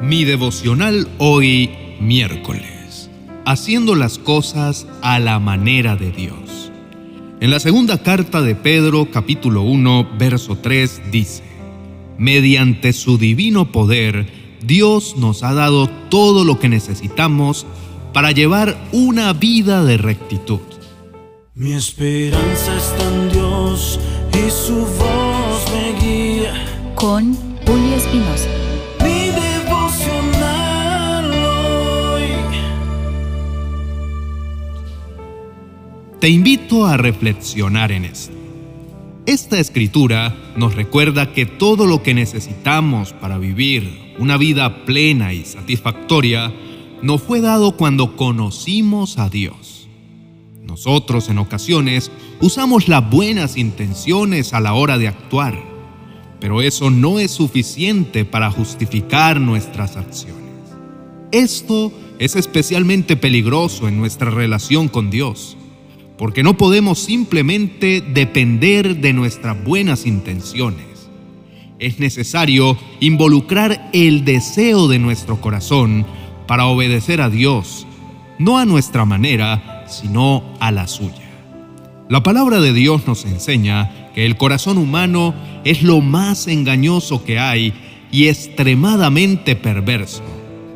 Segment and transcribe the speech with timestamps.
[0.00, 3.10] Mi devocional hoy, miércoles.
[3.44, 6.72] Haciendo las cosas a la manera de Dios.
[7.40, 11.42] En la segunda carta de Pedro, capítulo 1, verso 3, dice,
[12.16, 14.26] Mediante su divino poder,
[14.62, 17.66] Dios nos ha dado todo lo que necesitamos
[18.14, 20.60] para llevar una vida de rectitud.
[21.54, 24.00] Mi esperanza está en Dios
[24.32, 26.54] y su voz me guía.
[26.94, 27.34] Con
[27.66, 28.59] Julio Espinosa.
[36.20, 38.34] Te invito a reflexionar en esto.
[39.24, 45.46] Esta escritura nos recuerda que todo lo que necesitamos para vivir una vida plena y
[45.46, 46.52] satisfactoria
[47.00, 49.88] nos fue dado cuando conocimos a Dios.
[50.62, 52.10] Nosotros en ocasiones
[52.42, 55.58] usamos las buenas intenciones a la hora de actuar,
[56.38, 60.36] pero eso no es suficiente para justificar nuestras acciones.
[61.32, 65.56] Esto es especialmente peligroso en nuestra relación con Dios,
[66.20, 71.08] porque no podemos simplemente depender de nuestras buenas intenciones.
[71.78, 76.04] Es necesario involucrar el deseo de nuestro corazón
[76.46, 77.86] para obedecer a Dios,
[78.38, 81.26] no a nuestra manera, sino a la suya.
[82.10, 87.38] La palabra de Dios nos enseña que el corazón humano es lo más engañoso que
[87.38, 87.72] hay
[88.12, 90.22] y extremadamente perverso,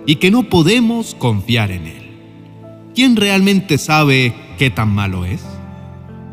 [0.06, 2.04] y que no podemos confiar en él.
[2.94, 5.42] ¿Quién realmente sabe qué tan malo es?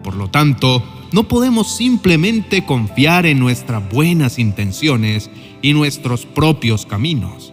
[0.04, 5.30] Por lo tanto, no podemos simplemente confiar en nuestras buenas intenciones
[5.62, 7.52] y nuestros propios caminos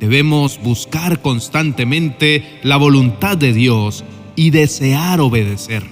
[0.00, 4.02] Debemos buscar constantemente la voluntad de Dios
[4.34, 5.90] y desear obedecerla.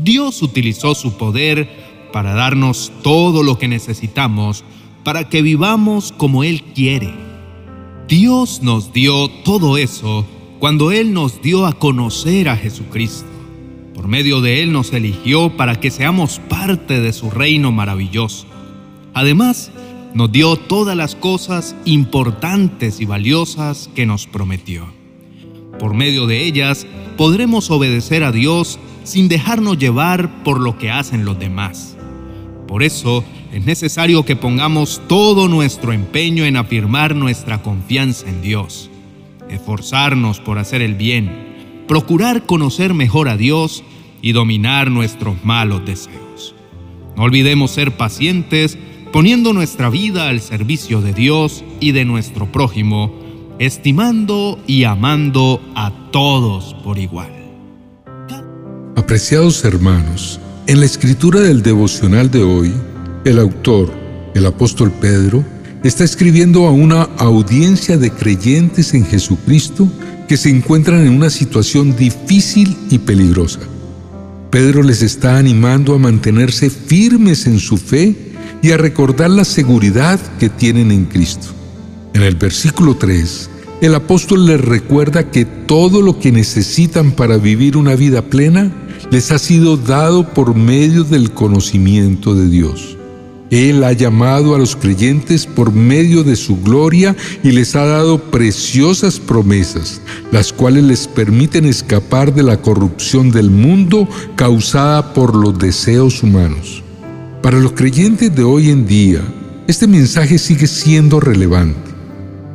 [0.00, 1.68] Dios utilizó su poder
[2.10, 4.64] para darnos todo lo que necesitamos
[5.04, 7.14] para que vivamos como Él quiere.
[8.08, 10.26] Dios nos dio todo eso
[10.58, 13.28] cuando Él nos dio a conocer a Jesucristo.
[13.94, 18.46] Por medio de Él nos eligió para que seamos parte de su reino maravilloso.
[19.14, 19.70] Además,
[20.14, 24.86] nos dio todas las cosas importantes y valiosas que nos prometió.
[25.78, 31.24] Por medio de ellas podremos obedecer a Dios sin dejarnos llevar por lo que hacen
[31.24, 31.96] los demás.
[32.66, 38.90] Por eso es necesario que pongamos todo nuestro empeño en afirmar nuestra confianza en Dios,
[39.50, 43.84] esforzarnos por hacer el bien, procurar conocer mejor a Dios
[44.22, 46.54] y dominar nuestros malos deseos.
[47.16, 48.78] No olvidemos ser pacientes
[49.12, 53.14] poniendo nuestra vida al servicio de Dios y de nuestro prójimo,
[53.58, 57.30] estimando y amando a todos por igual.
[58.96, 62.72] Apreciados hermanos, en la escritura del devocional de hoy,
[63.24, 63.92] el autor,
[64.34, 65.44] el apóstol Pedro,
[65.86, 69.88] está escribiendo a una audiencia de creyentes en Jesucristo
[70.28, 73.60] que se encuentran en una situación difícil y peligrosa.
[74.50, 78.16] Pedro les está animando a mantenerse firmes en su fe
[78.62, 81.48] y a recordar la seguridad que tienen en Cristo.
[82.14, 83.50] En el versículo 3,
[83.82, 88.72] el apóstol les recuerda que todo lo que necesitan para vivir una vida plena
[89.10, 92.95] les ha sido dado por medio del conocimiento de Dios.
[93.50, 97.14] Él ha llamado a los creyentes por medio de su gloria
[97.44, 100.00] y les ha dado preciosas promesas,
[100.32, 106.82] las cuales les permiten escapar de la corrupción del mundo causada por los deseos humanos.
[107.40, 109.20] Para los creyentes de hoy en día,
[109.68, 111.86] este mensaje sigue siendo relevante.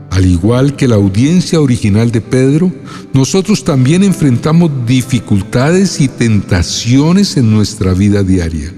[0.09, 2.69] Al igual que la audiencia original de Pedro,
[3.13, 8.73] nosotros también enfrentamos dificultades y tentaciones en nuestra vida diaria.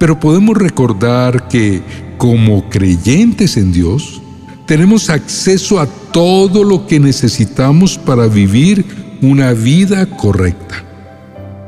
[0.00, 1.82] Pero podemos recordar que,
[2.16, 4.22] como creyentes en Dios,
[4.64, 8.82] tenemos acceso a todo lo que necesitamos para vivir
[9.20, 10.86] una vida correcta.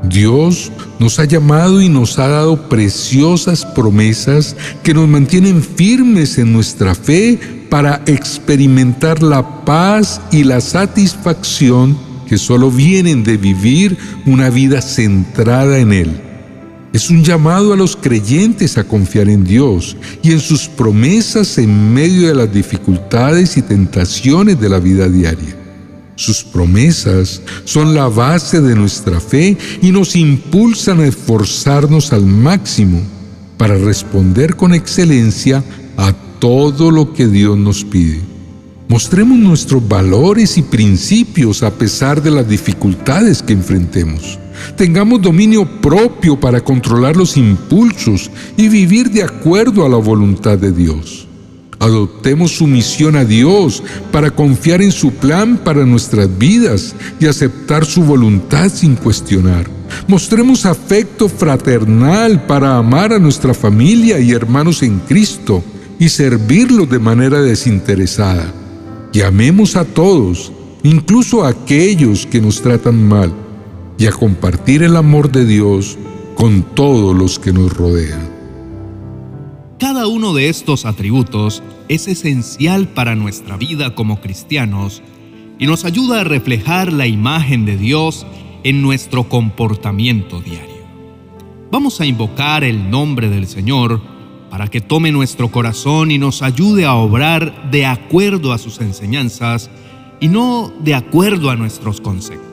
[0.03, 6.55] Dios nos ha llamado y nos ha dado preciosas promesas que nos mantienen firmes en
[6.55, 7.39] nuestra fe
[7.69, 15.79] para experimentar la paz y la satisfacción que solo vienen de vivir una vida centrada
[15.79, 16.32] en Él.
[16.93, 21.95] Es un llamado a los creyentes a confiar en Dios y en sus promesas en
[21.95, 25.57] medio de las dificultades y tentaciones de la vida diaria.
[26.17, 33.01] Sus promesas son la base de nuestra fe y nos impulsan a esforzarnos al máximo
[33.57, 35.65] para responder con excelencia
[35.97, 38.21] a todo lo que Dios nos pide.
[38.89, 44.39] Mostremos nuestros valores y principios a pesar de las dificultades que enfrentemos.
[44.77, 50.73] Tengamos dominio propio para controlar los impulsos y vivir de acuerdo a la voluntad de
[50.73, 51.27] Dios.
[51.83, 53.83] Adoptemos sumisión a Dios
[54.13, 59.69] para confiar en su plan para nuestras vidas y aceptar su voluntad sin cuestionar.
[60.07, 65.65] Mostremos afecto fraternal para amar a nuestra familia y hermanos en Cristo
[65.99, 68.55] y servirlos de manera desinteresada.
[69.13, 70.53] Y amemos a todos,
[70.85, 73.33] incluso a aquellos que nos tratan mal,
[74.03, 75.97] y a compartir el amor de Dios
[76.35, 78.29] con todos los que nos rodean.
[79.79, 85.05] Cada uno de estos atributos es esencial para nuestra vida como cristianos
[85.57, 88.27] y nos ayuda a reflejar la imagen de Dios
[88.65, 90.83] en nuestro comportamiento diario.
[91.71, 94.01] Vamos a invocar el nombre del Señor
[94.51, 99.71] para que tome nuestro corazón y nos ayude a obrar de acuerdo a sus enseñanzas
[100.19, 102.52] y no de acuerdo a nuestros conceptos.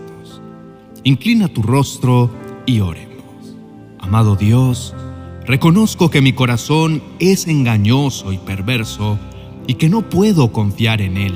[1.03, 2.29] Inclina tu rostro
[2.65, 3.09] y oremos.
[3.99, 4.93] Amado Dios,
[5.45, 9.17] reconozco que mi corazón es engañoso y perverso
[9.65, 11.33] y que no puedo confiar en él.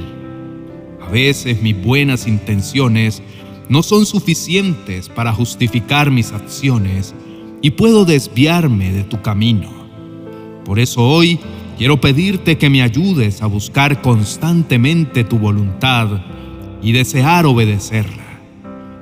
[1.01, 3.21] A veces mis buenas intenciones
[3.69, 7.15] no son suficientes para justificar mis acciones
[7.61, 9.69] y puedo desviarme de tu camino.
[10.65, 11.39] Por eso hoy
[11.77, 16.21] quiero pedirte que me ayudes a buscar constantemente tu voluntad
[16.81, 18.22] y desear obedecerla.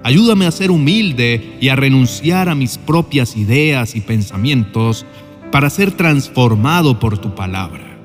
[0.03, 5.05] Ayúdame a ser humilde y a renunciar a mis propias ideas y pensamientos
[5.51, 7.97] para ser transformado por tu palabra.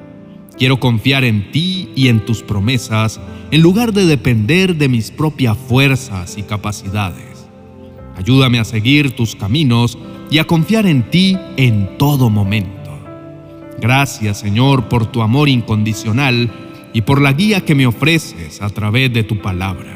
[0.58, 3.20] Quiero confiar en ti y en tus promesas
[3.50, 7.46] en lugar de depender de mis propias fuerzas y capacidades.
[8.16, 9.98] Ayúdame a seguir tus caminos
[10.30, 12.72] y a confiar en ti en todo momento.
[13.78, 16.50] Gracias Señor por tu amor incondicional
[16.92, 19.95] y por la guía que me ofreces a través de tu palabra.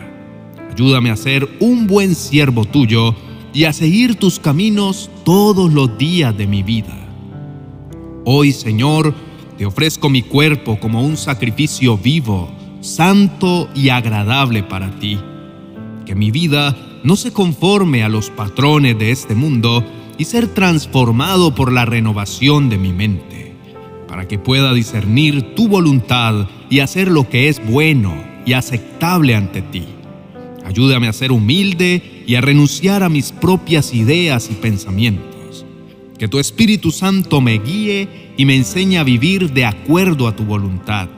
[0.70, 3.14] Ayúdame a ser un buen siervo tuyo
[3.52, 6.96] y a seguir tus caminos todos los días de mi vida.
[8.25, 9.14] Hoy, Señor,
[9.58, 12.50] te ofrezco mi cuerpo como un sacrificio vivo,
[12.81, 15.19] santo y agradable para ti.
[16.06, 19.84] Que mi vida no se conforme a los patrones de este mundo
[20.19, 23.55] y ser transformado por la renovación de mi mente,
[24.06, 28.14] para que pueda discernir tu voluntad y hacer lo que es bueno
[28.46, 29.84] y aceptable ante ti.
[30.70, 35.31] Ayúdame a ser humilde y a renunciar a mis propias ideas y pensamientos
[36.20, 40.44] que tu Espíritu Santo me guíe y me enseñe a vivir de acuerdo a tu
[40.44, 41.08] voluntad.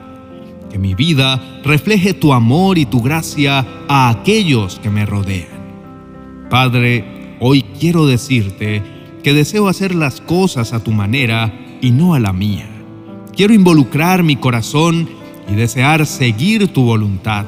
[0.71, 6.47] Que mi vida refleje tu amor y tu gracia a aquellos que me rodean.
[6.49, 8.81] Padre, hoy quiero decirte
[9.21, 12.69] que deseo hacer las cosas a tu manera y no a la mía.
[13.35, 15.09] Quiero involucrar mi corazón
[15.51, 17.45] y desear seguir tu voluntad.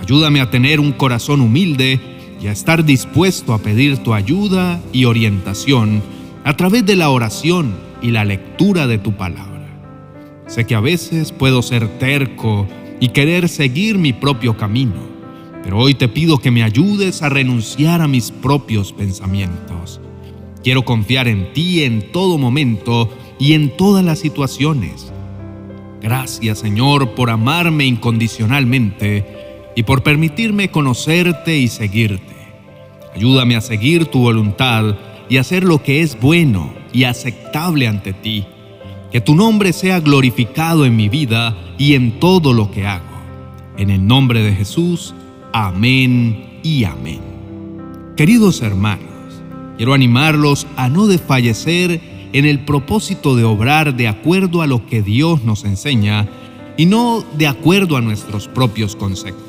[0.00, 2.00] Ayúdame a tener un corazón humilde
[2.40, 6.02] y a estar dispuesto a pedir tu ayuda y orientación
[6.44, 9.58] a través de la oración y la lectura de tu palabra.
[10.46, 12.66] Sé que a veces puedo ser terco
[13.00, 14.94] y querer seguir mi propio camino,
[15.62, 20.00] pero hoy te pido que me ayudes a renunciar a mis propios pensamientos.
[20.62, 25.12] Quiero confiar en ti en todo momento y en todas las situaciones.
[26.00, 29.37] Gracias Señor por amarme incondicionalmente
[29.78, 32.34] y por permitirme conocerte y seguirte.
[33.14, 34.96] Ayúdame a seguir tu voluntad
[35.28, 38.44] y hacer lo que es bueno y aceptable ante ti.
[39.12, 43.04] Que tu nombre sea glorificado en mi vida y en todo lo que hago.
[43.76, 45.14] En el nombre de Jesús,
[45.52, 47.20] amén y amén.
[48.16, 49.06] Queridos hermanos,
[49.76, 52.00] quiero animarlos a no desfallecer
[52.32, 56.26] en el propósito de obrar de acuerdo a lo que Dios nos enseña
[56.76, 59.47] y no de acuerdo a nuestros propios conceptos.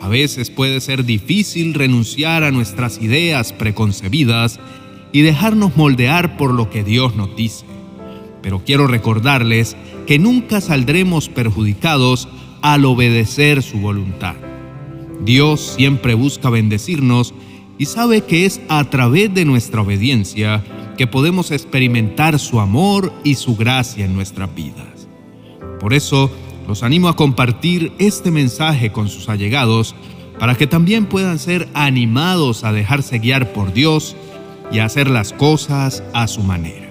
[0.00, 4.58] A veces puede ser difícil renunciar a nuestras ideas preconcebidas
[5.12, 7.66] y dejarnos moldear por lo que Dios nos dice.
[8.42, 9.76] Pero quiero recordarles
[10.06, 12.28] que nunca saldremos perjudicados
[12.62, 14.36] al obedecer su voluntad.
[15.22, 17.34] Dios siempre busca bendecirnos
[17.76, 20.64] y sabe que es a través de nuestra obediencia
[20.96, 25.08] que podemos experimentar su amor y su gracia en nuestras vidas.
[25.78, 26.30] Por eso,
[26.70, 29.96] los animo a compartir este mensaje con sus allegados
[30.38, 34.14] para que también puedan ser animados a dejarse guiar por Dios
[34.70, 36.88] y hacer las cosas a su manera.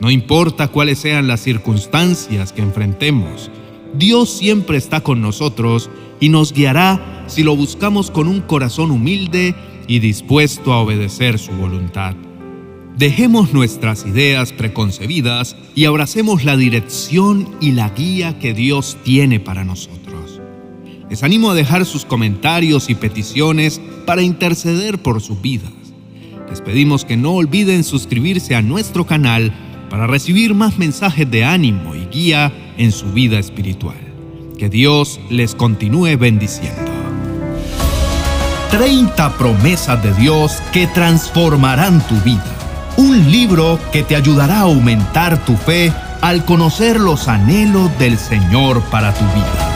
[0.00, 3.50] No importa cuáles sean las circunstancias que enfrentemos,
[3.92, 9.54] Dios siempre está con nosotros y nos guiará si lo buscamos con un corazón humilde
[9.86, 12.14] y dispuesto a obedecer su voluntad.
[12.96, 19.64] Dejemos nuestras ideas preconcebidas y abracemos la dirección y la guía que Dios tiene para
[19.64, 20.40] nosotros.
[21.10, 25.72] Les animo a dejar sus comentarios y peticiones para interceder por sus vidas.
[26.48, 29.52] Les pedimos que no olviden suscribirse a nuestro canal
[29.90, 33.98] para recibir más mensajes de ánimo y guía en su vida espiritual.
[34.56, 36.92] Que Dios les continúe bendiciendo.
[38.70, 42.63] 30 promesas de Dios que transformarán tu vida.
[42.96, 48.82] Un libro que te ayudará a aumentar tu fe al conocer los anhelos del Señor
[48.84, 49.73] para tu vida.